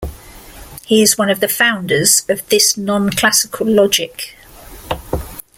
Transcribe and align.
He 0.83 1.03
is 1.03 1.15
one 1.15 1.29
of 1.29 1.41
the 1.41 1.47
founders 1.47 2.23
of 2.27 2.43
this 2.49 2.75
non-classical 2.75 3.67
logic. 3.67 4.35